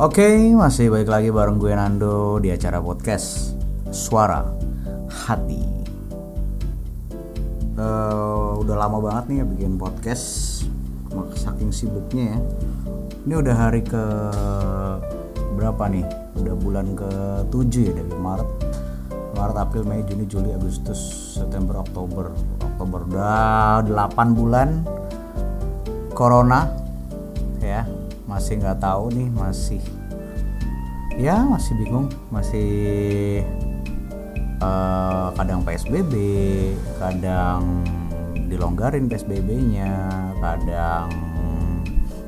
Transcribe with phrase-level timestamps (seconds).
[0.00, 0.24] Oke,
[0.56, 3.52] masih baik lagi bareng gue Nando di acara podcast
[3.92, 4.40] Suara
[5.04, 5.60] Hati.
[7.76, 10.24] Uh, udah lama banget nih ya bikin podcast,
[11.36, 12.38] saking sibuknya ya.
[13.28, 14.04] Ini udah hari ke
[15.60, 16.08] berapa nih?
[16.40, 17.10] Udah bulan ke
[17.52, 18.48] 7 ya dari Maret.
[19.36, 22.32] Maret, April, Mei, Juni, Juli, Agustus, September, Oktober.
[22.64, 24.88] Oktober udah 8 bulan
[26.16, 26.64] Corona
[27.60, 27.84] ya
[28.32, 29.82] masih nggak tahu nih masih
[31.20, 32.70] ya masih bingung masih
[34.64, 36.12] uh, kadang PSBB
[36.96, 37.84] kadang
[38.48, 40.08] dilonggarin PSBB-nya
[40.40, 41.12] kadang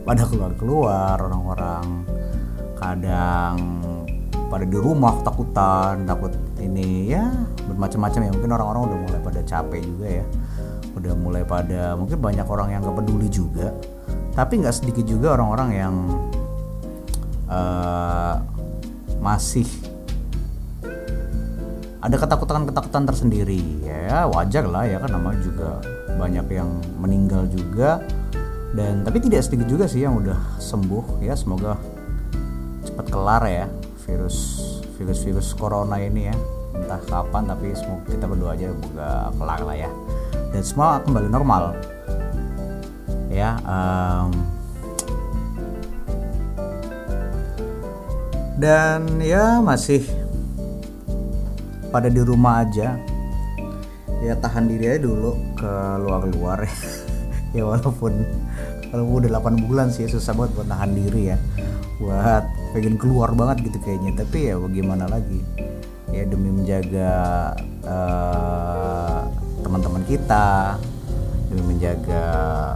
[0.05, 2.05] pada keluar-keluar orang-orang
[2.77, 3.57] kadang
[4.53, 7.33] pada di rumah takutan takut ini ya
[7.65, 8.31] bermacam-macam ya.
[8.37, 10.25] Mungkin orang-orang udah mulai pada capek juga ya
[10.95, 13.75] udah mulai pada mungkin banyak orang yang gak peduli juga
[14.35, 15.95] tapi nggak sedikit juga orang-orang yang
[17.47, 18.35] uh,
[19.23, 19.65] masih
[22.05, 23.63] ada ketakutan-ketakutan tersendiri.
[23.87, 25.15] Ya wajar lah ya kan?
[25.15, 25.81] Namanya juga
[26.19, 26.69] banyak yang
[27.01, 28.03] meninggal juga.
[28.75, 31.33] Dan tapi tidak sedikit juga sih yang udah sembuh ya.
[31.39, 31.79] Semoga
[32.85, 33.67] cepat kelar ya
[34.05, 34.37] virus
[34.99, 36.37] virus virus corona ini ya.
[36.75, 39.09] Entah kapan tapi semoga kita berdoa aja semoga
[39.39, 39.91] kelar lah ya.
[40.53, 41.94] Dan semua kembali normal
[43.35, 44.31] ya um,
[48.55, 50.07] dan ya masih
[51.91, 52.99] pada di rumah aja.
[54.25, 56.75] Ya tahan diri aja dulu ke luar-luar ya
[57.61, 58.25] ya walaupun
[58.89, 61.39] kalau udah 8 bulan sih susah banget buat tahan diri ya.
[61.99, 64.17] Buat pengen keluar banget gitu kayaknya.
[64.23, 65.43] Tapi ya bagaimana lagi?
[66.15, 67.13] Ya demi menjaga
[67.85, 69.27] uh,
[69.67, 70.79] teman-teman kita
[71.55, 72.27] demi menjaga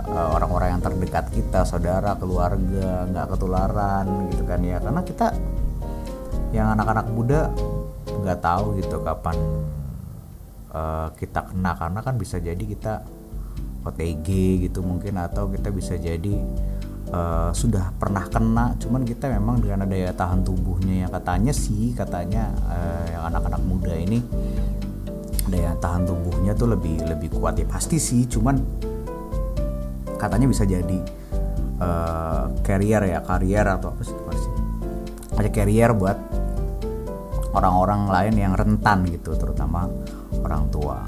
[0.06, 4.78] uh, orang-orang yang terdekat kita saudara keluarga nggak ketularan gitu kan ya.
[4.78, 5.34] Karena kita
[6.54, 7.50] yang anak-anak muda
[8.06, 9.36] nggak tahu gitu kapan
[10.70, 11.74] uh, kita kena.
[11.74, 13.02] Karena kan bisa jadi kita
[13.82, 14.28] OTG
[14.70, 16.38] gitu mungkin atau kita bisa jadi
[17.10, 18.78] uh, sudah pernah kena.
[18.78, 23.94] Cuman kita memang dengan daya tahan tubuhnya yang katanya sih katanya uh, yang anak-anak muda
[23.98, 24.22] ini
[25.48, 27.58] daya tahan tubuhnya tuh lebih lebih kuat.
[27.58, 28.60] Ya pasti sih cuman
[30.20, 30.98] katanya bisa jadi
[31.80, 34.52] uh, carrier ya carrier atau apa sih sih?
[35.38, 36.18] Ada carrier buat
[37.54, 39.88] orang-orang lain yang rentan gitu terutama
[40.42, 40.98] orang tua.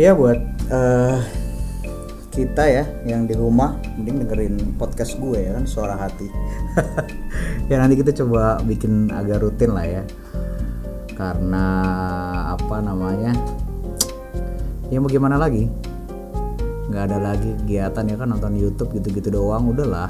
[0.00, 0.40] Ya buat
[0.72, 1.20] uh,
[2.30, 6.28] kita ya yang di rumah mending dengerin podcast gue ya kan suara hati.
[7.70, 10.02] Ya nanti kita coba bikin agak rutin lah ya
[11.20, 11.66] karena
[12.56, 13.36] apa namanya
[14.88, 15.68] ya mau gimana lagi?
[16.88, 20.08] Nggak ada lagi kegiatan ya kan nonton YouTube gitu-gitu doang udahlah.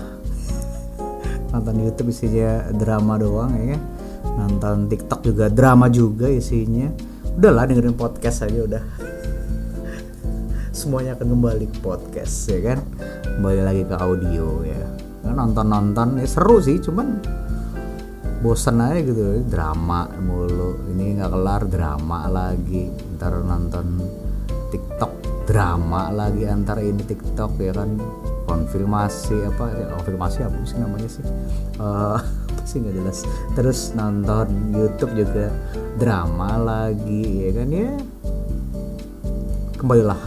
[1.52, 3.82] Nonton YouTube isinya drama doang ya kan.
[4.38, 6.86] Nonton TikTok juga drama juga isinya.
[7.34, 8.84] Udahlah dengerin podcast aja udah.
[10.78, 12.78] Semuanya akan kembali ke podcast ya kan.
[13.26, 14.86] Kembali lagi ke audio ya.
[15.26, 17.39] Kan nonton nonton ya seru sih cuman
[18.40, 19.44] bosan aja gitu.
[19.46, 20.88] Drama mulu.
[20.90, 22.88] Ini nggak kelar drama lagi.
[23.16, 24.00] Ntar nonton
[24.72, 25.12] TikTok
[25.44, 28.00] drama lagi antara ini TikTok ya kan.
[28.48, 31.22] Konfirmasi apa ya, konfirmasi apa sih namanya sih?
[31.78, 32.18] Uh,
[32.50, 33.18] apa sih nggak jelas.
[33.54, 35.52] Terus nonton YouTube juga
[36.00, 37.92] drama lagi ya kan ya.
[39.76, 40.18] Kembalilah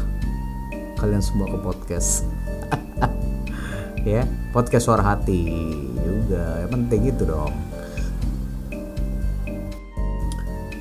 [1.01, 2.23] kalian semua ke podcast.
[4.03, 5.47] Ya podcast suara hati
[5.95, 6.59] juga.
[6.59, 7.72] Yang penting gitu dong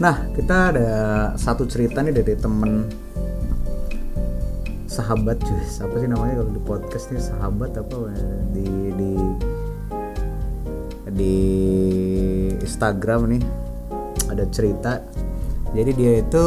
[0.01, 0.91] Nah, kita ada
[1.37, 2.89] satu cerita nih dari temen
[4.89, 5.63] sahabat cuy.
[5.69, 7.97] Siapa sih namanya kalau di podcast nih sahabat apa
[8.53, 9.13] di di
[11.13, 11.37] di
[12.61, 13.43] Instagram nih
[14.33, 15.01] ada cerita.
[15.73, 16.47] Jadi dia itu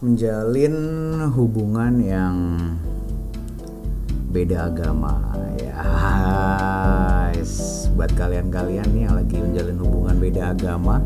[0.00, 0.76] menjalin
[1.36, 2.36] hubungan yang
[4.32, 5.20] beda agama
[5.60, 5.76] ya
[8.00, 11.04] buat kalian-kalian nih yang lagi menjalin hubungan beda agama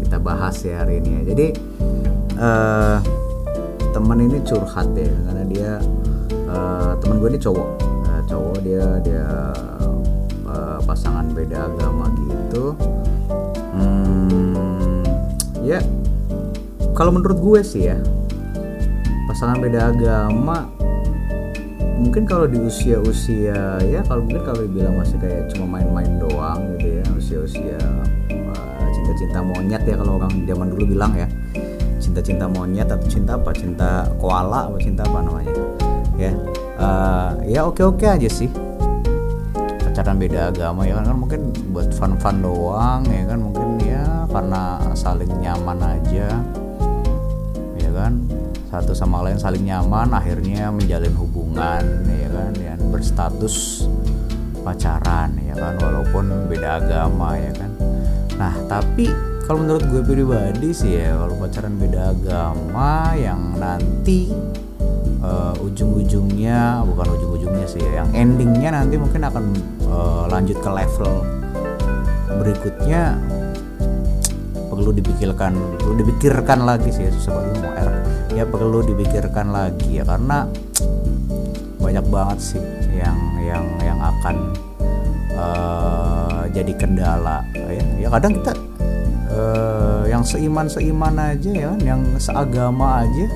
[0.00, 1.22] kita bahas ya hari ini ya.
[1.36, 1.46] Jadi
[2.40, 2.96] uh,
[3.92, 5.72] teman ini curhat ya karena dia
[6.48, 7.68] uh, teman gue ini cowok.
[8.08, 9.24] Uh, cowok dia dia
[10.48, 12.72] uh, pasangan beda agama gitu.
[13.76, 15.04] Hmm,
[15.60, 15.84] ya
[16.96, 18.00] kalau menurut gue sih ya
[19.28, 20.72] pasangan beda agama
[21.96, 27.00] mungkin kalau di usia-usia ya kalau mungkin kalau dibilang masih kayak cuma main-main doang gitu
[27.00, 27.80] ya usia-usia
[28.30, 31.28] uh, cinta-cinta monyet ya kalau orang zaman dulu bilang ya.
[31.96, 33.50] Cinta cinta monyet atau cinta apa?
[33.56, 35.52] Cinta koala atau cinta apa namanya
[36.20, 36.32] ya.
[36.76, 38.52] Uh, ya oke oke aja sih.
[39.80, 41.40] Pacaran beda agama ya kan, kan mungkin
[41.72, 46.28] buat fun fun doang ya kan mungkin ya karena saling nyaman aja
[47.96, 48.12] kan.
[48.68, 51.82] Satu sama lain saling nyaman akhirnya menjalin hubungan
[52.12, 53.88] ya kan yang berstatus
[54.60, 57.70] pacaran ya kan walaupun beda agama ya kan.
[58.36, 59.08] Nah tapi
[59.46, 64.34] kalau menurut gue pribadi sih ya kalau pacaran beda agama yang nanti
[65.22, 69.44] uh, ujung-ujungnya bukan ujung-ujungnya sih ya yang endingnya nanti mungkin akan
[69.86, 71.22] uh, lanjut ke level
[72.42, 73.14] berikutnya
[74.76, 77.90] perlu dipikirkan perlu dipikirkan lagi sih ya susah mau R
[78.36, 80.44] ya perlu dipikirkan lagi ya karena
[81.80, 82.62] banyak banget sih
[82.92, 84.36] yang yang yang akan
[85.32, 87.84] uh, jadi kendala ya.
[87.96, 88.52] Ya kadang kita
[89.32, 93.26] uh, yang seiman seiman aja ya yang seagama aja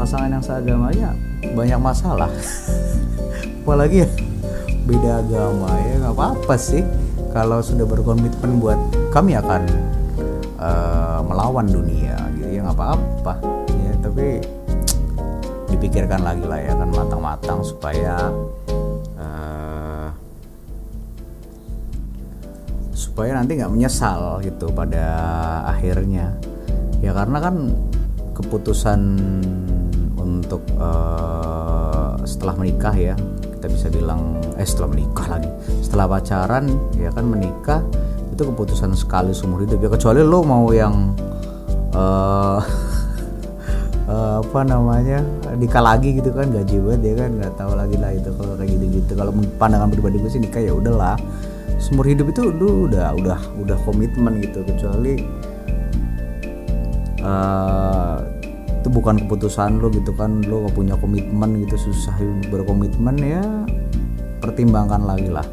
[0.00, 1.12] pasangan yang seagama aja
[1.52, 2.30] banyak masalah.
[3.64, 4.08] Apalagi ya
[4.84, 6.84] beda agama ya nggak apa-apa sih.
[7.34, 8.78] Kalau sudah berkomitmen buat
[9.10, 9.66] kami akan
[10.64, 12.48] uh, melawan dunia gitu.
[12.48, 13.34] Ya nggak apa-apa.
[13.68, 14.40] Ya tapi
[15.68, 18.32] dipikirkan lagi lah ya kan matang-matang supaya
[23.14, 25.06] supaya nanti nggak menyesal gitu pada
[25.70, 26.34] akhirnya.
[26.98, 27.70] Ya karena kan
[28.34, 29.00] keputusan
[30.18, 33.14] untuk uh, setelah menikah ya
[33.54, 36.66] kita bisa bilang eh setelah menikah lagi setelah pacaran
[36.98, 37.80] ya kan menikah
[38.34, 39.88] itu keputusan sekali seumur hidup ya.
[39.94, 41.14] Kecuali lo mau yang
[41.94, 42.58] uh,
[44.10, 45.22] uh, apa namanya
[45.54, 48.70] nikah lagi gitu kan gaji banget ya kan nggak tahu lagi lah itu kalau kayak
[48.74, 51.14] gitu gitu kalau pandangan pribadi gue sih nikah ya udahlah.
[51.78, 54.66] Seumur hidup itu lu udah udah udah komitmen gitu.
[54.66, 55.22] Kecuali
[57.22, 58.18] uh,
[58.82, 62.12] itu bukan keputusan lo gitu kan lo gak punya komitmen gitu susah
[62.52, 63.42] berkomitmen ya
[64.42, 65.46] pertimbangkan lagi lah.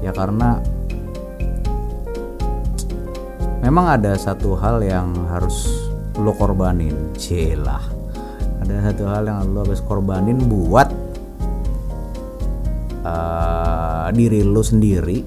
[0.00, 0.62] Ya karena
[3.66, 5.90] memang ada satu hal yang harus
[6.22, 6.94] lo korbanin.
[7.18, 7.82] Celah
[8.62, 10.86] ada satu hal yang lo harus korbanin buat
[13.02, 15.26] uh, diri lo sendiri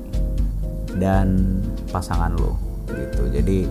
[0.95, 1.59] dan
[1.91, 2.55] pasangan lo
[2.87, 3.27] gitu.
[3.27, 3.67] Jadi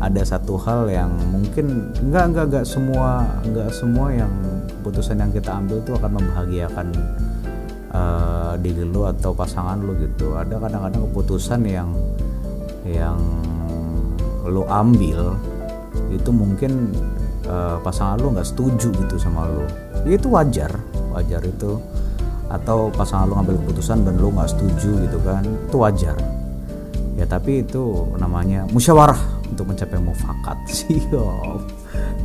[0.00, 4.32] ada satu hal yang mungkin nggak nggak nggak semua nggak semua yang
[4.80, 6.86] keputusan yang kita ambil itu akan membahagiakan
[7.92, 10.36] uh, diri lo atau pasangan lo gitu.
[10.36, 11.88] Ada kadang-kadang keputusan yang
[12.84, 13.16] yang
[14.50, 15.38] lo ambil
[16.10, 16.90] itu mungkin
[17.46, 19.66] uh, pasangan lo nggak setuju gitu sama lo.
[20.06, 20.70] Ya itu wajar
[21.14, 21.78] wajar itu.
[22.50, 26.18] Atau pasangan lo ngambil keputusan dan lo nggak setuju gitu kan itu wajar.
[27.14, 29.18] Ya tapi itu namanya musyawarah
[29.50, 31.02] untuk mencapai mufakat sih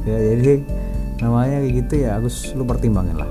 [0.05, 0.61] ya jadi
[1.19, 3.29] namanya kayak gitu ya Agus lu pertimbangin lah.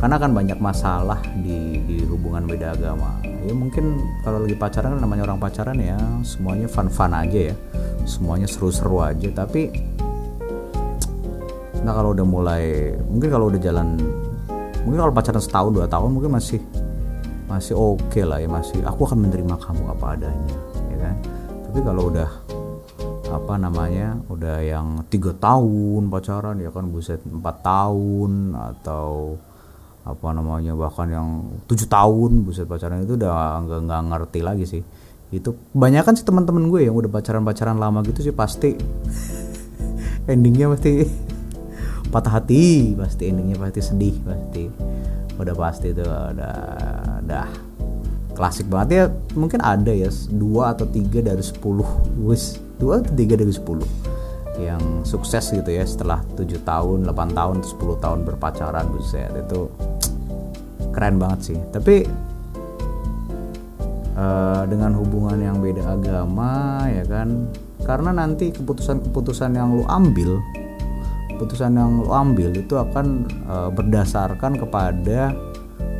[0.00, 3.20] Karena kan banyak masalah di, di hubungan beda agama.
[3.44, 7.54] Ya mungkin kalau lagi pacaran kan namanya orang pacaran ya semuanya fun-fun aja ya
[8.04, 9.72] semuanya seru-seru aja tapi
[11.80, 13.96] nah kalau udah mulai mungkin kalau udah jalan
[14.84, 16.60] mungkin kalau pacaran setahun dua tahun mungkin masih
[17.48, 20.56] masih oke okay lah ya masih aku akan menerima kamu apa adanya
[21.00, 21.16] kan?
[21.70, 22.30] Tapi kalau udah
[23.30, 29.38] apa namanya udah yang tiga tahun pacaran ya kan buset empat tahun atau
[30.02, 31.28] apa namanya bahkan yang
[31.70, 34.82] tujuh tahun buset pacaran itu udah nggak ngerti lagi sih
[35.30, 38.74] itu kebanyakan sih teman-teman gue yang udah pacaran-pacaran lama gitu sih pasti.
[40.26, 41.06] Endingnya pasti
[42.10, 44.64] patah hati pasti endingnya pasti sedih pasti.
[45.38, 46.56] Udah pasti itu udah
[47.26, 47.48] udah.
[48.30, 49.04] Klasik banget ya
[49.36, 51.86] mungkin ada ya dua atau tiga dari sepuluh.
[52.24, 53.86] Wis dua atau tiga dari sepuluh
[54.60, 59.72] yang sukses gitu ya setelah tujuh tahun 8 tahun 10 tahun berpacaran buset itu
[60.92, 61.58] keren banget sih.
[61.72, 62.04] Tapi
[64.14, 67.50] uh, dengan hubungan yang beda agama ya kan?
[67.82, 70.38] Karena nanti keputusan-keputusan yang lu ambil
[71.34, 75.32] keputusan yang lu ambil itu akan uh, berdasarkan kepada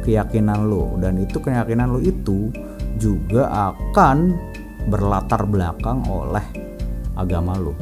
[0.05, 2.53] keyakinan lo dan itu keyakinan lo itu
[3.01, 4.37] juga akan
[4.93, 6.45] berlatar belakang oleh
[7.17, 7.73] agama lo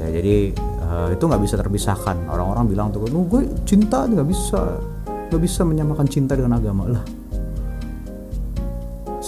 [0.00, 0.56] ya jadi
[0.92, 2.28] uh, itu nggak bisa terpisahkan.
[2.28, 4.76] Orang-orang bilang tuh gue cinta nggak bisa.
[5.32, 6.84] Nggak bisa menyamakan cinta dengan agama.
[6.92, 7.04] Lah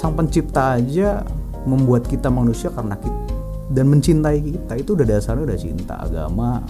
[0.04, 1.24] sang pencipta aja
[1.64, 3.32] membuat kita manusia karena kita
[3.72, 4.76] dan mencintai kita.
[4.76, 6.60] Itu udah dasarnya udah cinta agama.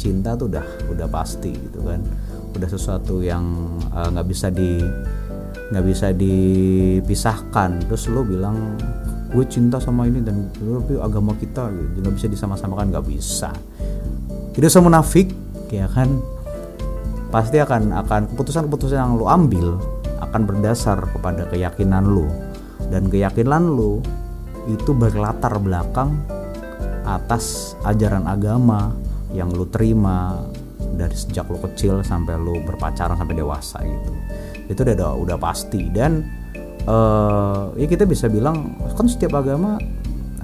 [0.00, 2.00] Cinta tuh udah udah pasti gitu kan.
[2.56, 3.44] Udah sesuatu yang
[3.92, 4.80] eh, nggak uh, bisa di
[5.68, 7.84] nggak bisa dipisahkan.
[7.84, 8.80] Terus lo bilang
[9.30, 11.68] gue cinta sama ini dan tapi agama kita
[12.00, 12.08] gitu.
[12.08, 12.96] Bisa disama-samakan.
[12.96, 13.52] Nggak bisa.
[14.56, 15.28] Tidak usah munafik
[15.68, 16.16] ya kan
[17.30, 19.78] pasti akan akan keputusan-keputusan yang lu ambil
[20.18, 22.26] akan berdasar kepada keyakinan lu
[22.90, 24.02] dan keyakinan lu
[24.68, 26.20] itu berlatar belakang
[27.06, 28.92] atas ajaran agama
[29.30, 30.42] yang lu terima
[30.98, 34.12] dari sejak lu kecil sampai lu berpacaran sampai dewasa gitu.
[34.68, 35.88] Itu udah udah pasti.
[35.88, 36.26] Dan
[36.84, 39.78] uh, ya kita bisa bilang kan setiap agama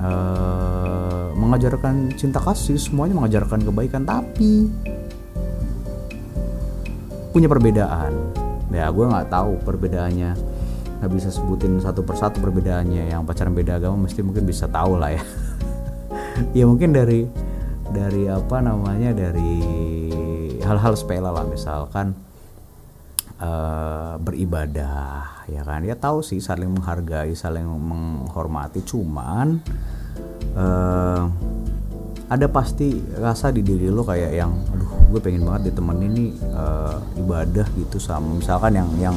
[0.01, 4.03] uh, mengajarkan cinta kasih semuanya mengajarkan kebaikan.
[4.07, 4.71] Tapi
[7.35, 8.13] punya perbedaan.
[8.73, 10.56] Ya gue nggak tahu perbedaannya
[11.07, 13.15] nggak bisa sebutin satu persatu perbedaannya.
[13.15, 15.23] Yang pacaran beda agama mesti mungkin bisa tahu lah ya.
[16.51, 17.31] Ya mungkin dari
[17.95, 19.63] dari apa namanya dari
[20.59, 21.47] hal-hal sepele lah.
[21.47, 22.19] Misalkan
[23.39, 25.87] uh, beribadah ya kan?
[25.87, 28.83] Ya tahu sih saling menghargai saling menghormati.
[28.83, 29.63] Cuman
[30.59, 31.31] uh,
[32.27, 36.99] ada pasti rasa di diri lo kayak yang aduh gue pengen banget ditemenin nih uh,
[37.23, 39.17] ibadah gitu sama misalkan yang yang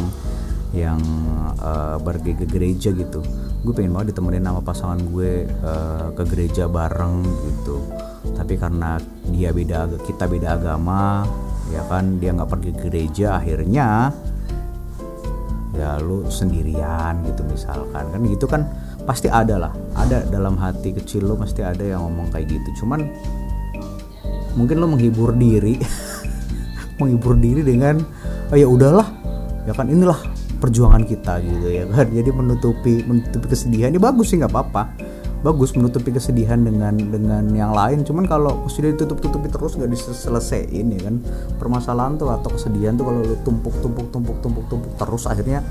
[0.74, 1.02] yang
[1.62, 3.26] uh, pergi ke gereja gitu.
[3.66, 7.82] Gue pengen banget ditemenin sama pasangan gue uh, ke gereja bareng gitu.
[8.38, 9.02] Tapi karena
[9.34, 11.26] dia beda kita beda agama
[11.70, 14.10] ya kan dia nggak pergi ke gereja akhirnya
[15.74, 18.06] ya lu sendirian gitu misalkan.
[18.14, 18.70] Kan gitu kan
[19.10, 19.74] pasti ada lah.
[19.98, 22.86] Ada dalam hati kecil lo pasti ada yang ngomong kayak gitu.
[22.86, 23.10] Cuman
[24.54, 25.82] mungkin lo menghibur diri
[27.02, 27.98] menghibur diri dengan
[28.54, 29.18] oh ya udahlah.
[29.68, 32.08] Ya kan inilah perjuangan kita gitu ya kan.
[32.18, 34.84] Jadi menutupi menutupi kesedihan ini ya bagus sih nggak apa-apa.
[35.40, 38.04] Bagus menutupi kesedihan dengan dengan yang lain.
[38.04, 41.16] Cuman kalau sudah ditutup-tutupi terus nggak diselesaikan ya kan.
[41.56, 45.64] Permasalahan tuh atau kesedihan tuh kalau lo tumpuk tumpuk tumpuk tumpuk tumpuk terus akhirnya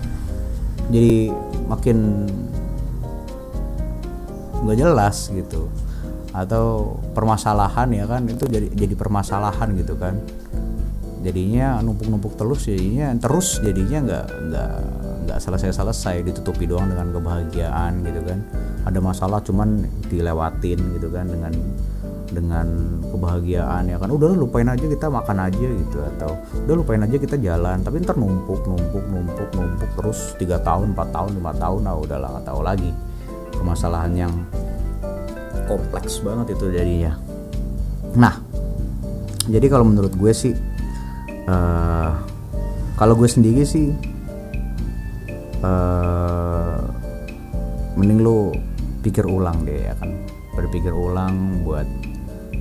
[0.89, 1.29] jadi
[1.69, 2.27] makin
[4.65, 5.69] nggak jelas gitu.
[6.33, 10.17] Atau permasalahan ya kan itu jadi jadi permasalahan gitu kan
[11.23, 14.73] jadinya numpuk-numpuk terus jadinya terus jadinya nggak nggak
[15.29, 18.39] nggak selesai-selesai ditutupi doang dengan kebahagiaan gitu kan.
[18.89, 21.53] Ada masalah cuman dilewatin gitu kan dengan
[22.33, 22.67] dengan
[23.13, 24.09] kebahagiaan ya kan.
[24.09, 26.33] Udah lupain aja kita makan aja gitu atau
[26.65, 27.85] udah lupain aja kita jalan.
[27.85, 32.29] Tapi ntar numpuk numpuk numpuk numpuk terus tiga tahun 4 tahun lima tahun nah udahlah
[32.41, 32.91] nggak tahu lagi.
[33.53, 34.33] Permasalahan yang
[35.69, 37.13] kompleks banget itu jadinya.
[38.17, 38.41] Nah
[39.49, 40.53] jadi kalau menurut gue sih
[41.49, 42.11] uh,
[43.01, 43.95] kalau gue sendiri sih
[45.65, 46.79] uh,
[47.97, 48.53] mending lu
[49.01, 50.13] pikir ulang deh ya kan?
[50.55, 51.87] Berpikir ulang buat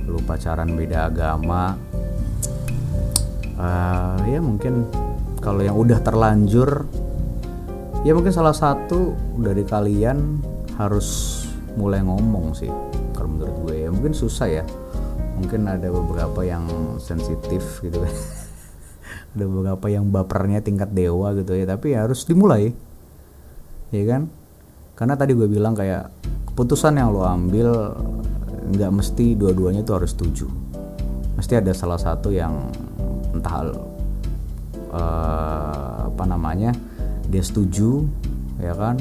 [0.08, 1.76] lu pacaran beda agama.
[3.58, 4.86] Uh, ya mungkin
[5.42, 6.86] kalau yang udah terlanjur
[8.06, 10.38] ya mungkin salah satu dari kalian
[10.78, 11.42] harus
[11.74, 12.70] mulai ngomong sih
[13.12, 13.74] kalau menurut gue.
[13.86, 14.64] Ya mungkin susah ya.
[15.38, 16.66] Mungkin ada beberapa yang
[16.98, 18.02] sensitif gitu.
[18.02, 18.14] kan
[19.36, 22.72] ada beberapa yang bapernya tingkat dewa gitu ya tapi ya harus dimulai.
[23.92, 24.28] Ya kan?
[24.98, 26.10] Karena tadi gue bilang kayak
[26.52, 27.94] keputusan yang lo ambil
[28.68, 30.50] nggak mesti dua-duanya itu harus setuju.
[31.38, 32.68] Mesti ada salah satu yang
[33.30, 33.70] entah
[34.90, 36.74] uh, apa namanya
[37.30, 38.04] dia setuju
[38.58, 38.98] ya kan?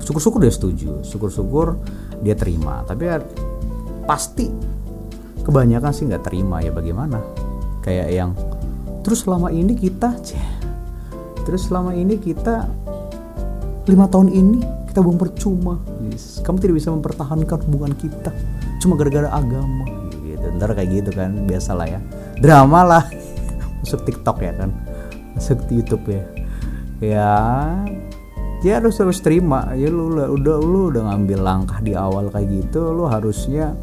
[0.00, 1.76] Syukur-syukur dia setuju syukur-syukur
[2.24, 2.80] dia terima.
[2.88, 3.20] Tapi ya,
[4.08, 4.48] pasti
[5.44, 7.20] kebanyakan sih nggak terima ya bagaimana?
[7.84, 8.30] Kayak yang
[9.06, 10.18] terus selama ini kita
[11.46, 12.66] terus selama ini kita
[13.86, 14.58] lima tahun ini
[14.90, 15.76] kita buang percuma.
[16.08, 16.40] Yes.
[16.40, 18.32] kamu tidak bisa mempertahankan hubungan kita
[18.82, 19.84] cuma gara-gara agama.
[20.24, 20.46] Gitu.
[20.56, 22.00] Ntar kayak gitu kan biasalah ya.
[22.40, 23.04] Drama lah.
[23.84, 24.72] Masuk TikTok ya kan.
[25.36, 26.24] Masuk YouTube ya.
[26.98, 27.32] Ya
[28.64, 29.70] ya harus harus terima.
[29.76, 33.76] Ya lu udah lu udah ngambil langkah di awal kayak gitu lu harusnya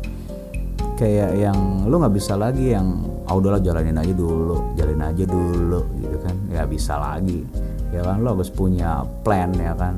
[0.98, 5.82] kayak yang lu nggak bisa lagi yang ah udahlah jalanin aja dulu jalanin aja dulu
[5.98, 6.38] gitu kan.
[6.54, 7.42] Ya bisa lagi.
[7.90, 9.98] Ya kan lu harus punya plan ya kan.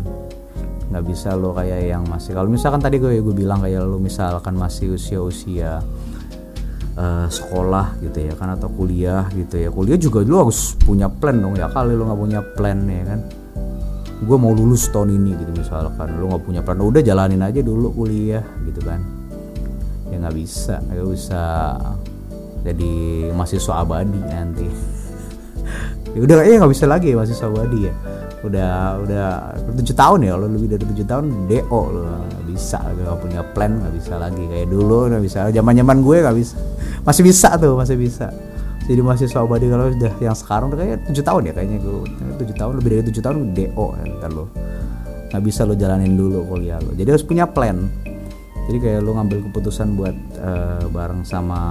[0.87, 4.55] Nggak bisa lo kayak yang masih kalau misalkan tadi gue gue bilang kayak lo misalkan
[4.55, 5.83] masih usia usia
[6.95, 9.67] uh, sekolah gitu ya kan atau kuliah gitu ya.
[9.67, 11.59] Kuliah juga lo harus punya plan dong.
[11.59, 13.19] Ya kali lo nggak punya plan ya kan.
[14.23, 16.23] Gue mau lulus tahun ini gitu misalkan.
[16.23, 19.03] Lo nggak punya plan udah jalanin aja dulu kuliah gitu kan.
[20.07, 21.43] Ya nggak bisa nggak bisa
[22.65, 22.91] jadi
[23.29, 24.65] mahasiswa abadi nanti.
[26.17, 27.93] Ya udah ya nggak bisa lagi ya mahasiswa abadi ya.
[28.41, 28.71] Udah
[29.05, 29.25] udah
[29.77, 31.61] tujuh tahun ya lo lebih dari tujuh tahun do
[31.93, 34.43] lo gak bisa gak punya plan nggak bisa lagi.
[34.49, 35.53] Kayak dulu nggak bisa.
[35.53, 36.57] Zaman zaman gue nggak bisa.
[37.05, 38.33] Masih bisa tuh masih bisa.
[38.85, 41.97] Jadi mahasiswa abadi kalau udah yang sekarang udah kayak tujuh tahun ya kayaknya gue.
[42.41, 44.49] Tujuh tahun lebih dari tujuh tahun do ya ntar lo.
[45.29, 46.97] Nggak bisa lo jalanin dulu kuliah lo.
[46.97, 47.85] Jadi harus punya plan
[48.65, 51.61] jadi kayak lu ngambil keputusan buat uh, bareng sama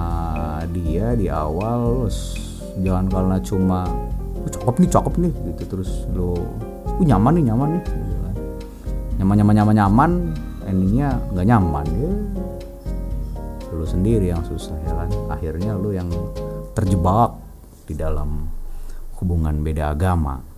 [0.71, 2.07] dia di awal
[2.79, 3.83] jangan karena cuma
[4.39, 5.63] oh, cakep nih cakep nih gitu.
[5.75, 8.35] Terus lu uh, nyaman nih nyaman nih gitu kan.
[9.19, 10.11] nyaman nyaman nyaman nyaman
[10.63, 12.11] endingnya nggak nyaman ya.
[13.75, 15.09] Lu sendiri yang susah ya kan.
[15.27, 16.07] Akhirnya lu yang
[16.71, 17.35] terjebak
[17.91, 18.47] di dalam
[19.19, 20.54] hubungan beda agama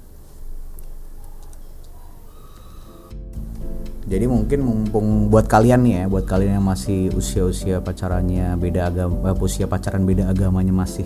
[4.08, 9.28] jadi mungkin mumpung buat kalian nih ya buat kalian yang masih usia-usia pacarannya beda agama
[9.28, 11.06] eh, usia pacaran beda agamanya masih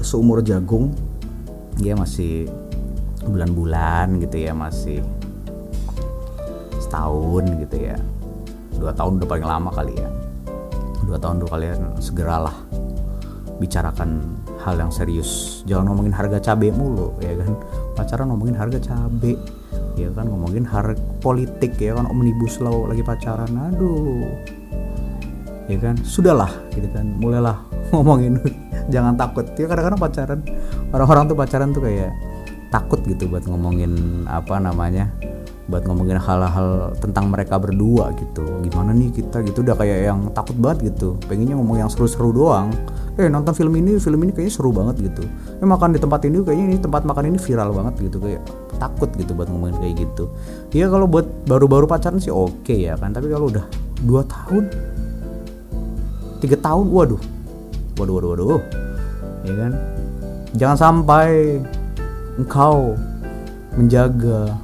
[0.00, 0.96] seumur jagung
[1.76, 2.48] dia masih
[3.28, 5.04] bulan-bulan gitu ya masih
[6.88, 7.96] setahun gitu ya.
[8.80, 10.08] Dua tahun udah paling lama kali ya.
[11.04, 12.56] Dua tahun dua kalian segeralah
[13.60, 15.62] bicarakan hal yang serius.
[15.68, 17.52] Jangan ngomongin harga cabai mulu ya kan?
[17.92, 19.36] Pacaran ngomongin harga cabai
[19.98, 24.30] ya kan ngomongin harga politik ya kan omnibus law lagi pacaran aduh.
[25.68, 27.58] Ya kan sudahlah gitu kan mulailah
[27.92, 28.38] ngomongin
[28.94, 29.44] jangan takut.
[29.58, 30.40] Ya kadang-kadang pacaran
[30.94, 32.14] orang-orang tuh pacaran tuh kayak
[32.70, 35.08] takut gitu buat ngomongin apa namanya
[35.68, 38.64] buat ngomongin hal-hal tentang mereka berdua gitu.
[38.64, 41.20] Gimana nih kita gitu udah kayak yang takut banget gitu.
[41.28, 42.72] Pengennya ngomong yang seru-seru doang.
[43.20, 45.28] Eh nonton film ini film ini kayaknya seru banget gitu.
[45.60, 48.40] Eh makan di tempat ini kayaknya ini tempat makan ini viral banget gitu kayak
[48.78, 50.30] takut gitu buat ngomongin kayak gitu.
[50.72, 53.66] Ya kalau buat baru-baru pacaran sih oke okay ya kan tapi kalau udah
[54.06, 54.70] dua tahun
[56.38, 57.20] tiga tahun waduh.
[57.98, 58.62] Waduh waduh waduh.
[59.42, 59.72] Ya kan?
[60.54, 61.58] Jangan sampai
[62.38, 62.94] engkau
[63.74, 64.54] menjaga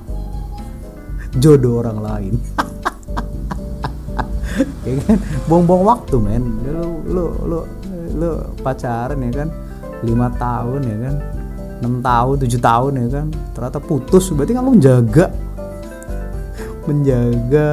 [1.39, 2.35] jodoh orang lain.
[4.87, 5.19] Ya kan?
[5.51, 6.63] Buang-buang waktu men.
[6.63, 7.59] Lu lu lu
[8.15, 8.31] lu
[8.63, 9.49] pacaran ya kan?
[10.07, 11.34] Lima tahun ya kan
[11.85, 13.27] enam tahun tujuh tahun ya kan.
[13.53, 15.29] Ternyata putus berarti lu menjaga.
[16.89, 17.67] Menjaga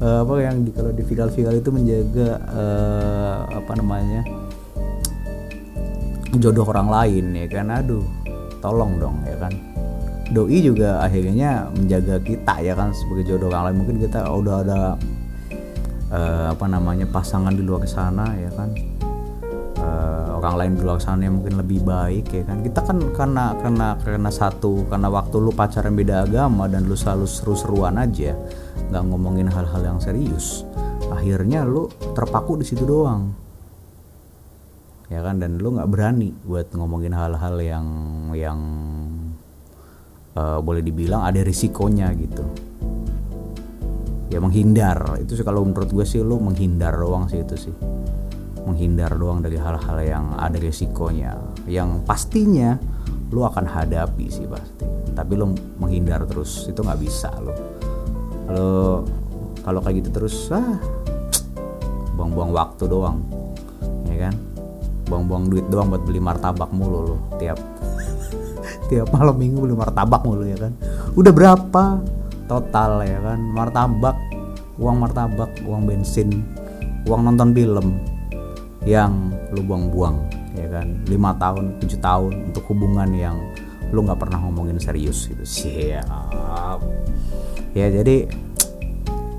[0.00, 4.24] uh, apa yang di, kalau di viral-viral itu menjaga uh, apa namanya
[6.40, 7.68] jodoh orang lain ya kan.
[7.68, 8.04] Aduh
[8.64, 9.52] tolong dong ya kan.
[10.32, 13.76] Doi juga akhirnya menjaga kita ya kan sebagai jodoh orang lain.
[13.84, 14.80] Mungkin kita udah ada
[16.08, 18.91] uh, apa namanya pasangan di luar sana ya kan
[19.92, 22.64] uh, orang lain di luar sana yang mungkin lebih baik ya kan?
[22.64, 27.28] Kita kan karena karena karena satu karena waktu lu pacaran beda agama dan lu selalu
[27.28, 28.32] seru-seruan aja
[28.88, 30.64] nggak ngomongin hal-hal yang serius
[31.12, 33.30] akhirnya lu terpaku di situ doang.
[35.12, 35.38] Ya kan?
[35.38, 37.86] Dan lu nggak berani buat ngomongin hal-hal yang
[38.32, 38.58] yang
[40.32, 42.44] uh, boleh dibilang ada risikonya gitu.
[44.32, 45.20] Ya menghindar.
[45.20, 47.74] Itu sih kalau menurut gue sih lu menghindar doang sih itu sih
[48.62, 51.34] menghindar doang dari hal-hal yang ada risikonya
[51.66, 52.78] yang pastinya
[53.32, 54.84] lu akan hadapi sih pasti.
[55.12, 57.52] Tapi lu menghindar terus itu nggak bisa lo
[58.48, 58.72] kalau
[59.62, 60.76] kalau kayak gitu terus ah
[62.14, 63.24] buang-buang waktu doang
[64.08, 64.34] ya kan?
[65.08, 67.58] Buang-buang duit doang buat beli martabak mulu lo tiap
[68.92, 70.72] tiap malam minggu beli martabak mulu ya kan?
[71.16, 71.84] Udah berapa?
[72.46, 73.38] Total ya kan?
[73.40, 74.16] Martabak
[74.80, 76.42] uang martabak uang bensin
[77.06, 78.11] uang nonton film
[78.82, 80.26] yang lu buang-buang
[80.58, 80.86] ya kan?
[81.06, 83.36] Lima tahun tujuh tahun untuk hubungan yang
[83.92, 85.44] lu nggak pernah ngomongin serius gitu.
[85.44, 86.78] Siap.
[87.76, 88.28] Ya jadi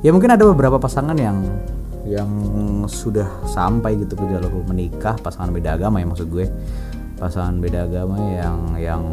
[0.02, 1.44] ya mungkin ada beberapa pasangan yang
[2.04, 2.30] yang
[2.86, 5.18] sudah sampai gitu ke jalur menikah.
[5.20, 6.48] Pasangan beda agama ya maksud gue.
[7.20, 9.04] Pasangan beda agama yang yang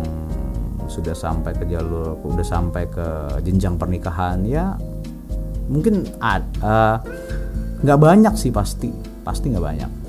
[0.90, 4.75] sudah sampai ke jalur udah sampai ke jenjang pernikahan ya
[5.71, 6.97] mungkin eh,
[7.83, 8.90] nggak uh, banyak sih pasti.
[9.21, 9.99] Pasti nggak banyak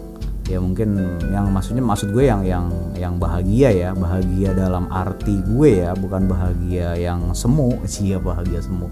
[0.50, 2.66] ya mungkin yang maksudnya maksud gue yang yang
[2.98, 7.78] yang bahagia ya bahagia dalam arti gue ya bukan bahagia yang semu.
[7.86, 8.90] Sih ya bahagia semu.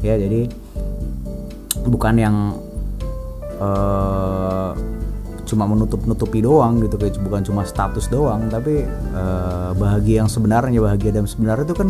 [0.00, 0.48] Ya jadi
[1.86, 2.36] bukan yang
[3.60, 4.72] uh,
[5.46, 8.82] cuma menutup-nutupi doang gitu kayak bukan cuma status doang tapi
[9.14, 11.88] uh, bahagia yang sebenarnya bahagia dan sebenarnya itu kan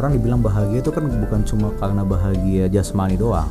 [0.00, 3.48] orang dibilang bahagia itu kan bukan cuma karena bahagia jasmani doang.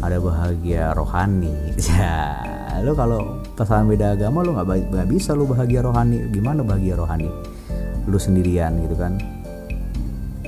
[0.00, 1.52] Ada bahagia rohani.
[2.80, 6.32] Ya lo kalau pasangan beda agama lo nggak bisa lo bahagia rohani.
[6.32, 7.28] Gimana bahagia rohani?
[8.08, 9.20] Lo sendirian gitu kan.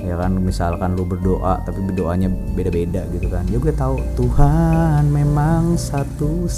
[0.01, 3.45] Ya kan misalkan lu berdoa tapi berdoanya beda-beda gitu kan.
[3.53, 6.49] Juga tahu Tuhan memang satu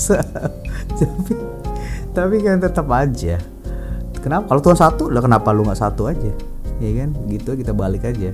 [1.00, 1.34] tapi
[2.16, 3.36] tapi kan tetap aja.
[4.24, 4.56] Kenapa?
[4.56, 6.32] Kalau Tuhan satu lah kenapa lu nggak satu aja?
[6.80, 7.12] Ya kan?
[7.28, 8.32] Gitu kita balik aja.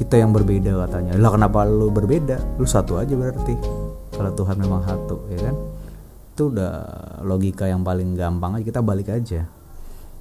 [0.00, 1.12] Kita yang berbeda katanya.
[1.20, 2.40] Lah kenapa lu berbeda?
[2.56, 3.52] Lu satu aja berarti.
[4.16, 5.77] Kalau Tuhan memang satu ya kan
[6.38, 6.72] itu udah
[7.26, 9.42] logika yang paling gampang aja kita balik aja.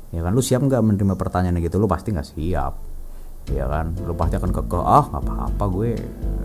[0.10, 1.78] Ya kan lu siap nggak menerima pertanyaan gitu?
[1.78, 2.74] Lu pasti nggak siap
[3.54, 3.94] ya kan?
[4.02, 5.94] Lu pasti akan kekeh ah apa-apa gue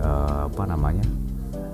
[0.05, 1.01] uh, apa namanya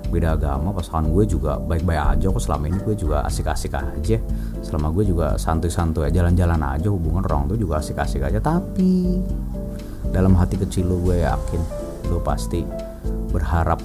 [0.07, 4.17] beda agama pasangan gue juga baik-baik aja kok selama ini gue juga asik-asik aja.
[4.63, 8.39] Selama gue juga santuy-santuy jalan-jalan aja hubungan orang tuh juga asik-asik aja.
[8.39, 9.19] Tapi
[10.15, 11.61] dalam hati kecil lu gue yakin
[12.07, 12.63] lu pasti
[13.35, 13.83] berharap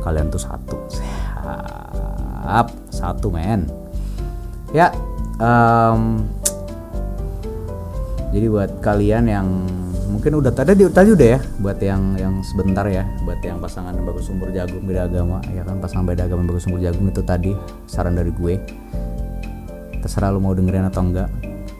[0.00, 0.88] kalian tuh satu
[2.48, 3.68] siap satu men.
[4.72, 4.88] Ya
[5.36, 6.24] um,
[8.32, 9.48] jadi buat kalian yang
[10.08, 14.32] mungkin udah tadi tadi udah ya buat yang yang sebentar ya buat yang pasangan bagus
[14.32, 17.52] sumber jagung beda agama ya kan pasangan beda agama bagus sumber jagung itu tadi
[17.84, 18.56] saran dari gue.
[20.00, 21.28] Terserah lu mau dengerin atau enggak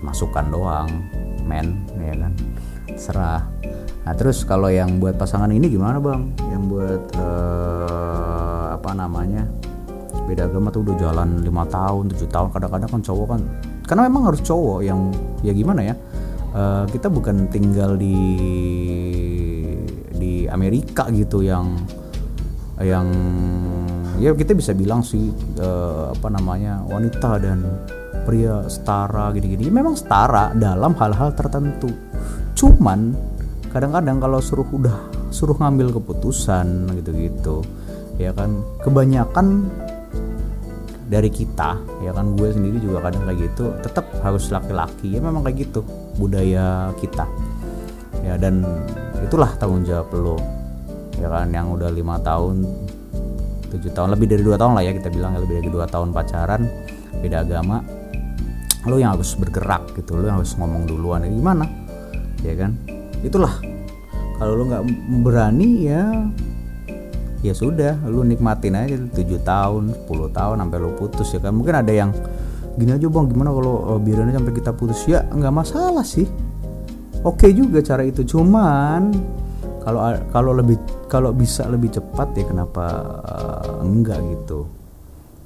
[0.04, 0.90] masukan doang
[1.48, 2.33] men ya kan.
[2.92, 3.40] Terserah.
[4.04, 6.28] Nah terus kalau yang buat pasangan ini gimana bang?
[6.52, 9.48] Yang buat uh, apa namanya
[10.28, 12.52] beda agama tuh udah jalan lima tahun tujuh tahun.
[12.52, 13.40] Kadang-kadang kan cowok kan
[13.88, 15.08] karena memang harus cowok yang
[15.40, 15.94] ya gimana ya
[16.52, 18.16] uh, kita bukan tinggal di
[20.12, 21.72] di Amerika gitu yang
[22.78, 23.08] yang
[24.20, 27.64] ya kita bisa bilang sih uh, apa namanya wanita dan
[28.28, 29.72] pria setara gini-gini.
[29.72, 31.88] Memang setara dalam hal-hal tertentu.
[32.52, 33.16] Cuman
[33.72, 34.96] kadang-kadang kalau suruh udah
[35.28, 37.60] suruh ngambil keputusan gitu-gitu
[38.16, 39.68] ya kan kebanyakan
[41.09, 45.40] dari kita ya kan gue sendiri juga kadang kayak gitu tetap harus laki-laki ya memang
[45.40, 45.81] kayak gitu
[46.21, 47.25] budaya kita.
[48.21, 48.61] Ya dan
[49.25, 50.37] itulah tanggung jawab lo
[51.16, 52.62] ya kan yang udah lima tahun
[53.73, 56.62] tujuh tahun lebih dari dua tahun lah ya kita bilang lebih dari dua tahun pacaran
[57.18, 57.83] beda agama
[58.87, 61.64] lo yang harus bergerak gitu lo yang harus ngomong duluan ya gimana?
[62.47, 62.79] Ya kan?
[63.25, 63.59] Itulah.
[64.38, 64.85] Kalau lo nggak
[65.27, 66.07] berani ya
[67.38, 71.55] ya sudah lu nikmatin aja tujuh tahun 10 tahun sampai lu putus ya kan.
[71.55, 72.11] Mungkin ada yang
[72.79, 75.07] gini aja bang gimana kalau uh, biarin sampai kita putus?
[75.07, 76.27] Ya nggak masalah sih.
[77.27, 79.11] Oke juga cara itu cuman
[79.83, 80.79] kalau kalau lebih
[81.11, 82.85] kalau bisa lebih cepat ya kenapa
[83.22, 84.66] uh, enggak gitu.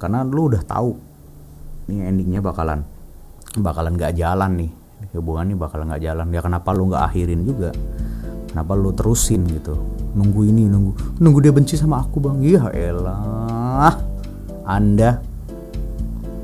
[0.01, 0.91] Karena lu udah tahu
[1.89, 2.81] nih endingnya bakalan
[3.53, 4.71] bakalan nggak jalan nih
[5.13, 6.25] hubungan ini bakalan nggak jalan.
[6.33, 7.69] Ya kenapa lu nggak akhirin juga
[8.53, 9.73] kenapa lu terusin gitu?
[10.13, 12.37] Nunggu ini nunggu nunggu dia benci sama aku bang.
[12.45, 13.97] Iya elah.
[14.61, 15.17] Anda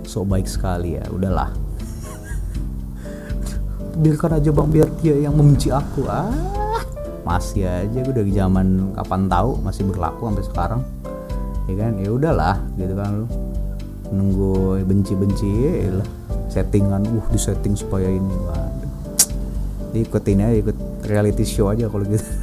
[0.09, 1.05] so baik sekali ya.
[1.13, 1.53] Udahlah.
[4.01, 6.09] Biarkan aja bang biar dia yang membenci aku.
[6.09, 6.33] Ah
[7.21, 8.01] masih aja.
[8.01, 10.81] Gue dari zaman kapan tahu masih berlaku sampai sekarang.
[11.69, 11.93] Ya kan?
[12.01, 13.27] Ya udahlah gitu kan lu.
[14.09, 15.49] Nunggu benci-benci
[15.85, 16.01] ya
[16.49, 18.68] settingan uh di setting supaya ini waduh
[19.93, 22.25] ikutin aja ikut reality show aja kalau gitu.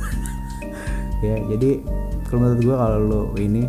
[1.25, 1.81] Ya jadi
[2.29, 3.65] kalau menurut gue kalau lo ini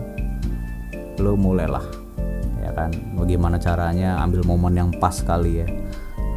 [1.23, 1.97] lo mulailah
[2.77, 2.93] kan?
[3.17, 5.67] Bagaimana caranya ambil momen yang pas kali ya.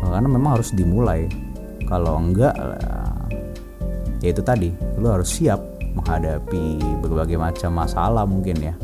[0.01, 1.29] Karena memang harus dimulai.
[1.85, 2.57] Kalau enggak
[4.25, 5.61] ya itu tadi lu harus siap
[5.93, 8.75] menghadapi berbagai macam masalah mungkin ya.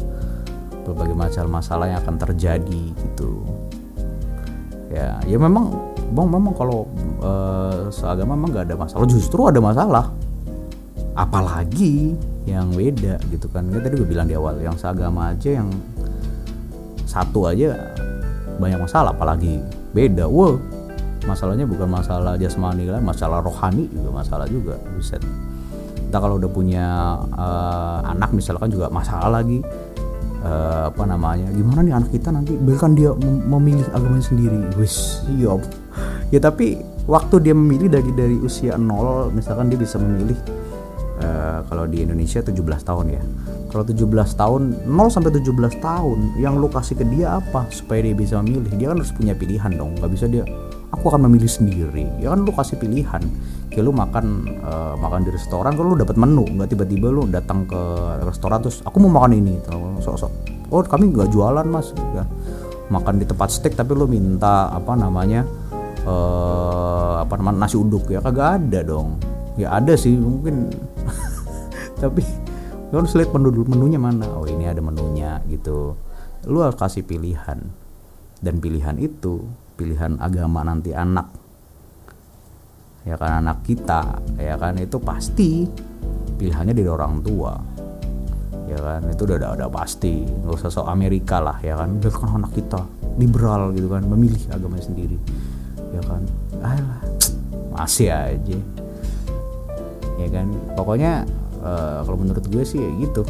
[0.85, 3.41] Berbagai macam masalah yang akan terjadi gitu.
[4.93, 5.73] Ya ya memang
[6.13, 6.85] bang memang kalau
[7.27, 9.07] uh, seagama memang nggak ada masalah.
[9.11, 10.15] Justru ada masalah.
[11.19, 12.15] Apalagi
[12.47, 13.67] yang beda gitu kan.
[13.75, 15.69] Ya, tadi gue bilang di awal yang seagama aja yang
[17.03, 17.75] satu aja
[18.63, 19.11] banyak masalah.
[19.11, 19.59] Apalagi
[19.91, 20.31] beda.
[20.31, 20.77] Wow
[21.27, 24.79] masalahnya bukan masalah jasmani lah masalah rohani juga masalah juga.
[24.95, 25.21] Buset.
[26.07, 26.87] Kita kalau udah punya
[27.35, 29.61] uh, anak misalkan juga masalah lagi.
[30.47, 31.51] Uh, apa namanya?
[31.51, 32.55] Gimana nih anak kita nanti?
[32.55, 33.11] Bahkan dia
[33.51, 34.63] memilih agamanya sendiri.
[34.79, 35.59] Wis iya.
[36.31, 40.37] Ya tapi waktu dia memilih dari dari usia nol misalkan dia bisa memilih
[41.23, 43.23] uh, kalau di Indonesia 17 tahun ya.
[43.67, 48.15] Kalau 17 tahun 0 sampai 17 tahun yang lu kasih ke dia apa supaya dia
[48.15, 48.71] bisa memilih?
[48.79, 50.45] Dia kan harus punya pilihan dong nggak bisa dia
[50.95, 52.07] aku akan memilih sendiri.
[52.23, 53.23] Ya kan lu kasih pilihan.
[53.71, 54.27] Kayak lu makan
[54.63, 57.81] uh, makan di restoran kalau lu dapat menu nggak tiba-tiba lu datang ke
[58.25, 59.55] restoran terus aku mau makan ini.
[60.01, 60.33] Sok-sok.
[60.73, 61.93] Oh kami nggak jualan mas.
[62.15, 62.25] Ya.
[62.87, 65.43] makan di tempat steak tapi lu minta apa namanya
[66.07, 68.23] uh, apa namanya nasi uduk ya?
[68.23, 69.19] Kagak ada dong.
[69.59, 70.71] Ya ada sih mungkin.
[72.03, 72.23] Tapi
[72.95, 74.31] lu harus lihat menu menunya mana.
[74.39, 75.99] Oh ini ada menunya gitu.
[76.47, 77.59] Lu harus kasih pilihan.
[78.39, 79.43] Dan pilihan itu
[79.75, 81.29] pilihan agama nanti anak.
[83.07, 84.79] Ya kan anak kita ya kan?
[84.79, 85.67] Itu pasti
[86.39, 87.55] pilihannya dari orang tua.
[88.67, 89.09] Ya kan?
[89.11, 90.27] Itu udah ada pasti.
[90.27, 91.97] Nggak usah sok Amerika lah ya kan?
[91.99, 92.83] Udah kan anak kita
[93.17, 95.17] liberal gitu kan memilih agamanya sendiri
[95.97, 96.23] ya kan.
[96.61, 97.01] Ayolah
[97.73, 98.59] masih aja.
[100.17, 100.49] Ya kan.
[100.77, 101.25] Pokoknya
[101.61, 103.25] uh, kalau menurut gue sih ya gitu.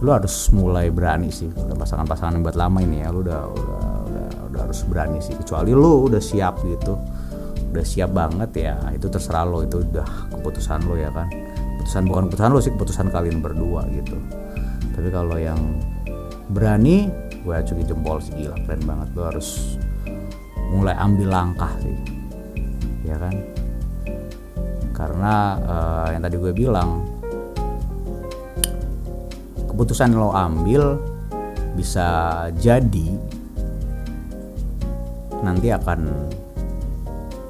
[0.00, 1.50] Lu harus mulai berani sih.
[1.50, 5.36] Udah pasangan-pasangan yang buat lama ini ya lu udah udah udah, udah harus berani sih.
[5.36, 6.98] Kecuali lu udah siap gitu.
[7.70, 9.62] Udah siap banget ya itu terserah lo.
[9.62, 11.30] Itu udah keputusan lo ya kan.
[11.78, 14.18] Keputusan bukan keputusan lo sih keputusan kalian berdua gitu.
[14.90, 15.60] Tapi kalau yang
[16.50, 17.06] berani
[17.40, 18.34] gue acungi jempol sih.
[18.34, 19.08] Gila keren banget.
[19.14, 19.78] Lo harus
[20.70, 21.98] mulai ambil langkah sih.
[23.02, 23.34] Ya kan?
[24.94, 27.02] Karena uh, yang tadi gue bilang
[29.66, 31.00] keputusan lo ambil
[31.74, 32.06] bisa
[32.60, 33.16] jadi
[35.40, 36.00] nanti akan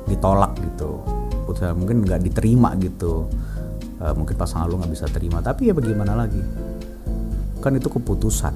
[0.07, 1.03] ditolak gitu.
[1.45, 3.27] Keputusan mungkin nggak diterima gitu.
[4.01, 5.43] Uh, mungkin pasangan lo nggak bisa terima.
[5.43, 6.41] Tapi ya bagaimana lagi?
[7.61, 8.55] Kan itu keputusan.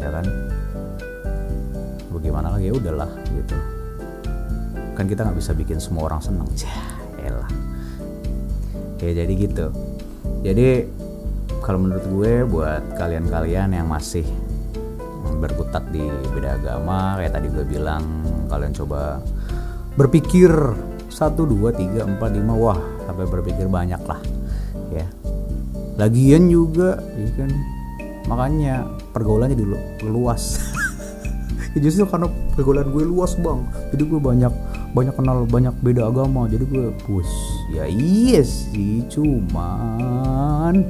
[0.00, 0.26] Ya kan
[2.28, 2.68] bagaimana lagi?
[2.68, 3.56] Ya udahlah gitu.
[4.92, 6.44] Kan kita nggak bisa bikin semua orang seneng.
[7.24, 7.48] Elah.
[9.00, 9.72] Ya jadi gitu.
[10.44, 10.84] Jadi
[11.64, 14.28] kalau menurut gue buat kalian-kalian yang masih
[15.40, 16.04] berkutat di
[16.36, 18.04] beda agama kayak tadi gue bilang
[18.50, 19.22] kalian coba
[19.96, 20.52] berpikir
[21.08, 24.20] satu dua tiga empat lima wah sampai berpikir banyak lah
[24.92, 25.08] ya.
[25.96, 27.50] Lagian juga ya kan?
[28.28, 28.84] Makanya
[29.16, 30.60] pergaulannya dulu luas
[31.76, 33.60] ya justru karena pergaulan gue luas bang.
[33.92, 34.52] Jadi gue banyak
[34.96, 36.48] banyak kenal banyak beda agama.
[36.48, 37.34] Jadi gue push
[37.72, 40.86] ya iya sih cuman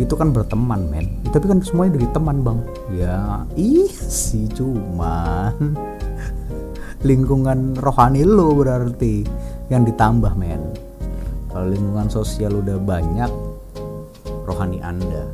[0.00, 1.06] itu kan berteman men.
[1.30, 2.58] Tapi kan semuanya dari teman bang.
[2.96, 5.76] Ya ih sih cuman
[7.08, 9.22] lingkungan rohani lo berarti
[9.68, 10.62] yang ditambah men.
[11.52, 13.30] Kalau lingkungan sosial udah banyak
[14.48, 15.30] rohani anda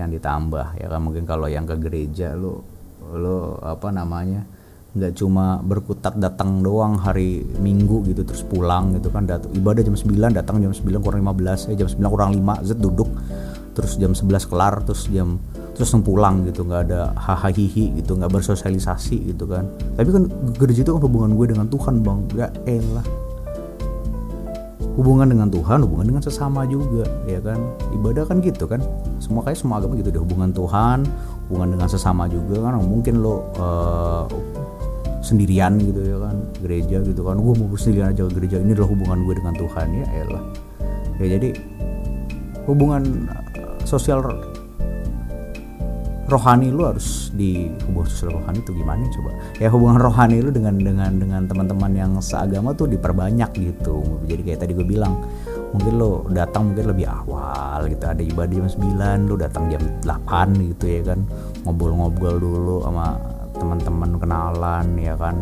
[0.00, 0.80] yang ditambah.
[0.80, 2.77] Ya kan mungkin kalau yang ke gereja lo
[3.14, 4.44] lo apa namanya
[4.98, 9.94] nggak cuma berkutat datang doang hari minggu gitu terus pulang gitu kan dat ibadah jam
[9.94, 13.08] 9 datang jam 9 kurang 15 eh jam 9 kurang 5 zet duduk
[13.78, 15.38] terus jam 11 kelar terus jam
[15.78, 19.70] terus pulang gitu nggak ada hahaha gitu nggak bersosialisasi gitu kan.
[19.94, 20.26] Tapi kan
[20.58, 22.18] gereja itu kan hubungan gue dengan Tuhan bang.
[22.34, 23.06] Gak elah.
[24.98, 27.62] Hubungan dengan Tuhan hubungan dengan sesama juga ya kan.
[27.94, 28.82] Ibadah kan gitu kan.
[29.22, 31.06] Semua kayak semua agama gitu deh hubungan Tuhan
[31.48, 32.76] hubungan dengan sesama juga kan.
[32.84, 34.28] Mungkin lo uh,
[35.24, 37.40] sendirian gitu ya kan gereja gitu kan.
[37.40, 39.86] Gue mau sendirian aja ke gereja ini adalah hubungan gue dengan Tuhan.
[39.96, 40.44] Ya elah.
[41.18, 41.48] Ya jadi
[42.68, 43.26] hubungan
[43.88, 44.20] sosial
[46.28, 49.30] rohani lu harus di hubungan sosial rohani itu gimana coba?
[49.56, 54.20] Ya hubungan rohani lu dengan dengan dengan teman-teman yang seagama tuh diperbanyak gitu.
[54.28, 55.24] Jadi kayak tadi gue bilang
[55.74, 60.72] mungkin lo datang mungkin lebih awal gitu ada ibadah jam 9 lo datang jam 8
[60.74, 61.20] gitu ya kan.
[61.64, 63.16] Ngobrol-ngobrol dulu sama
[63.56, 65.36] teman-teman kenalan ya kan.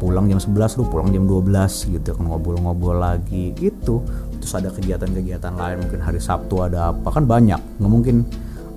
[0.00, 4.00] Pulang jam 11 lu pulang jam 12 gitu kan ngobrol-ngobrol lagi itu
[4.40, 7.60] terus ada kegiatan-kegiatan lain mungkin hari Sabtu ada apa kan banyak.
[7.78, 8.16] Nggak mungkin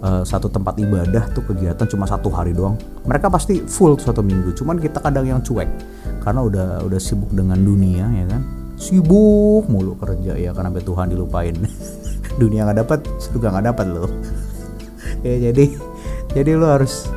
[0.04, 2.76] uh, satu tempat ibadah tuh kegiatan cuma satu hari doang.
[3.08, 5.68] Mereka pasti full satu minggu cuman kita kadang yang cuek
[6.24, 11.08] karena udah udah sibuk dengan dunia ya kan sibuk mulu kerja ya karena sampai Tuhan
[11.12, 11.56] dilupain.
[12.42, 14.10] Dunia nggak dapat surga nggak dapat loh.
[15.24, 15.72] Ya jadi
[16.36, 17.08] jadi lo harus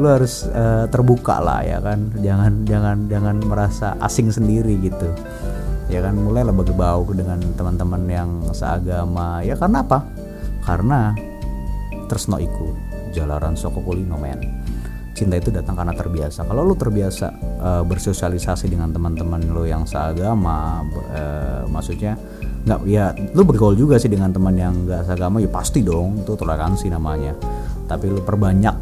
[0.00, 2.08] lo harus uh, terbuka lah ya kan.
[2.24, 5.12] Jangan jangan jangan merasa asing sendiri gitu.
[5.92, 9.44] Ya kan mulailah berbau dengan teman-teman yang seagama.
[9.44, 10.08] Ya karena apa?
[10.64, 11.12] Karena
[12.08, 12.72] tresno iku
[13.12, 14.16] jalaran soko kulino
[15.20, 16.48] cinta itu datang karena terbiasa.
[16.48, 17.26] Kalau lu terbiasa
[17.60, 20.80] uh, bersosialisasi dengan teman-teman lu yang seagama
[21.12, 22.16] uh, maksudnya
[22.64, 26.32] nggak ya lu bergaul juga sih dengan teman yang nggak seagama ya pasti dong itu
[26.32, 27.36] toleransi namanya.
[27.84, 28.72] Tapi lu perbanyak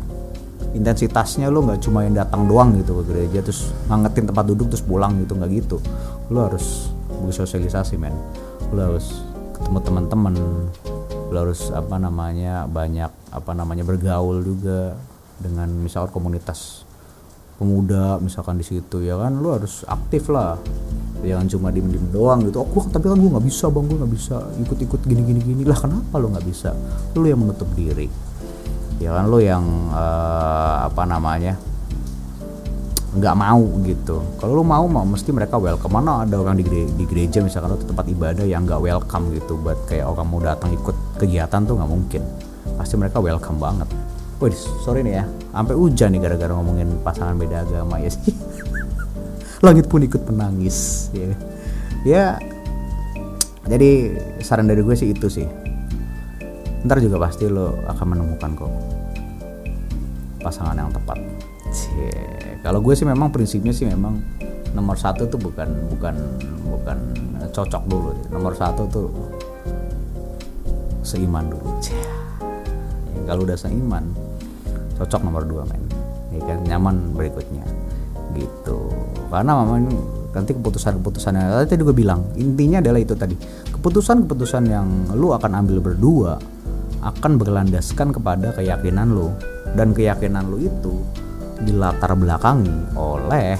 [0.79, 4.85] intensitasnya lu nggak cuma yang datang doang gitu ke gereja terus ngangetin tempat duduk terus
[4.87, 5.83] pulang gitu nggak gitu.
[6.31, 6.95] Lu harus
[7.27, 8.15] bersosialisasi men.
[8.71, 9.27] Lo harus
[9.59, 10.35] ketemu teman-teman.
[11.35, 14.95] Lo harus apa namanya banyak apa namanya bergaul juga
[15.39, 16.83] dengan misalkan komunitas
[17.59, 19.39] pemuda misalkan di situ ya kan?
[19.43, 20.59] Lo harus aktif lah.
[21.19, 22.63] Jangan cuma diem diem doang gitu.
[22.63, 23.85] Oh tapi kan gue nggak bisa bang.
[23.87, 25.23] Gue nggak bisa ikut ikut gini.
[25.27, 26.71] Gini gini lah kenapa lo nggak bisa?
[27.19, 28.07] Lo yang menutup diri.
[29.03, 29.27] Ya kan?
[29.27, 31.59] Lo yang uh, apa namanya
[33.09, 34.23] nggak mau gitu.
[34.39, 35.91] Kalau lu mau mau mesti mereka welcome.
[35.91, 39.59] Mana ada orang di, gereja, di gereja misalkan itu tempat ibadah yang nggak welcome gitu.
[39.59, 42.23] Buat kayak orang mau datang ikut kegiatan tuh nggak mungkin.
[42.79, 43.91] Pasti mereka welcome banget
[44.39, 44.55] Wih,
[44.87, 48.31] sorry nih ya, sampai hujan nih gara-gara ngomongin pasangan beda agama ya sih.
[49.67, 51.35] Langit pun ikut menangis, ya.
[52.07, 52.27] Ya,
[53.67, 55.47] jadi saran dari gue sih itu sih.
[56.87, 58.73] Ntar juga pasti lo akan menemukan kok
[60.47, 61.19] pasangan yang tepat.
[62.63, 64.23] Kalau gue sih memang prinsipnya sih memang
[64.77, 66.15] nomor satu tuh bukan bukan
[66.69, 66.99] bukan
[67.51, 69.09] cocok dulu nomor satu tuh
[71.01, 71.81] seiman dulu
[73.25, 74.05] kalau udah seiman
[74.99, 75.83] cocok nomor dua men
[76.35, 76.59] ya kan?
[76.67, 77.65] Nyaman berikutnya.
[78.37, 78.79] Gitu.
[79.33, 79.89] Karena memang
[80.31, 83.35] nanti keputusan-keputusan yang tadi gue bilang intinya adalah itu tadi.
[83.73, 86.39] Keputusan-keputusan yang lu akan ambil berdua
[86.99, 89.35] akan berlandaskan kepada keyakinan lo
[89.79, 90.99] dan keyakinan lo itu
[91.63, 93.59] dilatar belakangi oleh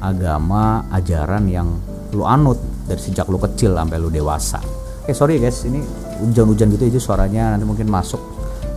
[0.00, 1.68] agama ajaran yang
[2.14, 4.58] lu anut dari sejak lu kecil sampai lu dewasa.
[5.06, 5.82] Eh sorry guys, ini
[6.22, 7.54] hujan-hujan gitu aja suaranya.
[7.54, 8.29] Nanti mungkin masuk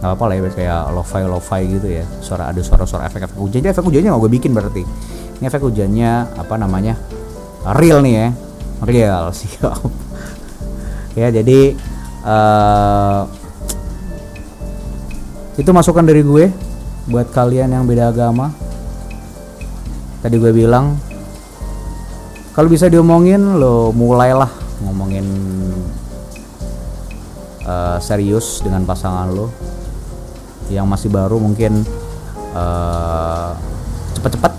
[0.03, 2.03] nggak apa-apa lah ya kayak lo-fi lo-fi gitu ya.
[2.19, 3.63] Suara ada suara-suara efek-efek hujan.
[3.63, 4.83] Efek hujannya nggak gue bikin berarti.
[5.39, 6.99] Ini efek hujannya apa namanya
[7.79, 8.27] real nih ya.
[8.83, 9.79] Real siap.
[11.15, 11.79] Ya jadi
[12.27, 13.31] uh,
[15.55, 16.51] itu masukan dari gue
[17.07, 18.51] buat kalian yang beda agama.
[20.19, 20.99] Tadi gue bilang
[22.51, 24.51] kalau bisa diomongin lo mulailah
[24.83, 25.23] ngomongin
[27.63, 29.47] uh, serius dengan pasangan lo
[30.71, 31.84] yang masih baru mungkin
[32.54, 33.52] uh,
[34.19, 34.52] cepat-cepat.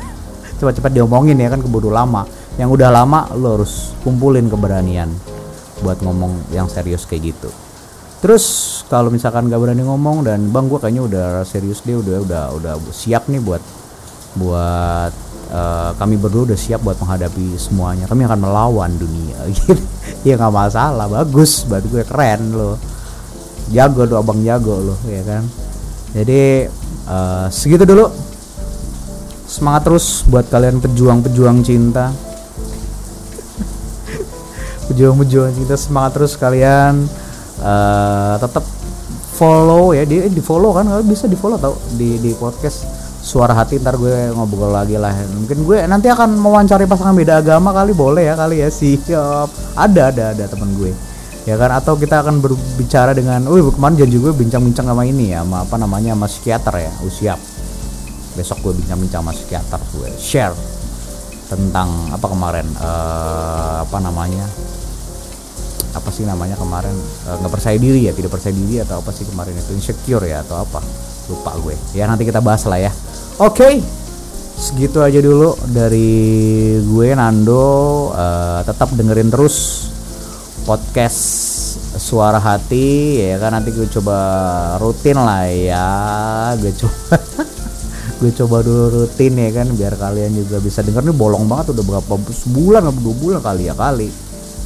[0.58, 2.24] Cepat-cepat diomongin ya kan keburu lama.
[2.54, 5.10] Yang udah lama lo harus kumpulin keberanian
[5.82, 7.50] buat ngomong yang serius kayak gitu.
[8.24, 8.44] Terus
[8.88, 12.74] kalau misalkan gak berani ngomong dan bang gue kayaknya udah serius dia udah udah udah
[12.88, 13.60] siap nih buat
[14.38, 15.12] buat
[15.52, 18.08] uh, kami berdua udah siap buat menghadapi semuanya.
[18.08, 19.36] Kami akan melawan dunia.
[19.50, 19.76] Gitu
[20.26, 21.68] ya nggak masalah bagus.
[21.68, 22.93] Berarti gue keren lo
[23.72, 25.44] jago tuh abang jago lo ya kan?
[26.14, 26.70] Jadi
[27.10, 28.06] uh, segitu dulu.
[29.44, 32.10] Semangat terus buat kalian pejuang-pejuang cinta.
[34.90, 37.06] Pejuang-pejuang cinta semangat terus kalian.
[37.62, 38.66] Uh, tetap
[39.34, 40.86] follow ya di di follow kan?
[41.06, 43.02] Bisa di follow tau di di podcast.
[43.24, 45.14] Suara hati ntar gue ngobrol lagi lah.
[45.32, 49.48] Mungkin gue nanti akan mewawancari pasangan beda agama kali boleh ya kali ya siap.
[49.74, 51.13] Ada ada ada temen gue
[51.44, 51.70] ya kan?
[51.76, 55.76] Atau kita akan berbicara dengan oh kemarin janji gue bincang-bincang sama ini ya sama apa
[55.80, 57.40] namanya sama psikiater ya oh siap.
[58.34, 60.56] Besok gue bincang-bincang sama psikiater gue share
[61.44, 64.48] tentang apa kemarin uh, apa namanya
[65.94, 66.90] apa sih namanya kemarin
[67.30, 70.26] eh, nggak uh, percaya diri ya tidak percaya diri atau apa sih kemarin itu insecure
[70.26, 70.82] ya atau apa
[71.30, 71.78] lupa gue.
[71.94, 72.90] Ya nanti kita bahas lah ya.
[73.38, 73.74] Oke okay.
[74.58, 76.10] segitu aja dulu dari
[76.82, 79.86] gue Nando uh, tetap dengerin terus
[80.64, 81.20] podcast
[81.94, 84.16] suara hati ya kan nanti gue coba
[84.80, 85.88] rutin lah ya
[86.58, 87.14] gue coba
[88.20, 91.84] gue coba dulu rutin ya kan biar kalian juga bisa denger nih bolong banget udah
[91.84, 94.08] berapa sebulan atau dua bulan kali ya kali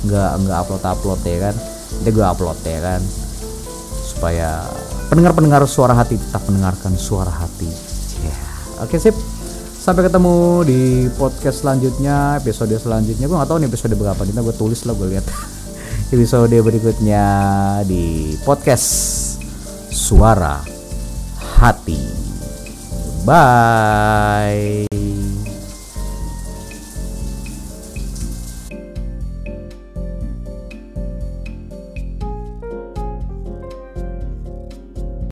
[0.09, 1.55] nggak nggak upload upload ya kan
[1.99, 3.01] nanti gue upload ya kan
[4.09, 4.65] supaya
[5.09, 7.69] pendengar-pendengar suara hati tetap mendengarkan suara hati.
[8.21, 8.85] Yeah.
[8.85, 9.17] Oke sip.
[9.79, 13.25] Sampai ketemu di podcast selanjutnya, episode selanjutnya.
[13.25, 14.21] Gue gak tahu nih episode berapa.
[14.21, 15.25] Kita gue tulis lah gue lihat
[16.13, 17.25] episode berikutnya
[17.85, 18.89] di podcast
[19.93, 20.61] suara
[21.61, 22.01] hati.
[23.29, 24.88] Bye.